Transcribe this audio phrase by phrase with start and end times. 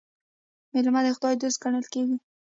[0.73, 2.17] میلمه د خدای دوست ګڼل کیږي.